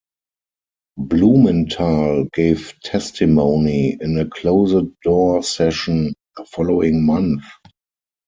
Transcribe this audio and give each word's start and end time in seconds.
Blumenthal 0.97 2.25
gave 2.33 2.73
testimony 2.83 3.99
in 4.01 4.17
a 4.17 4.25
closed-door 4.25 5.43
session 5.43 6.15
the 6.35 6.43
following 6.45 7.05
month. 7.05 7.43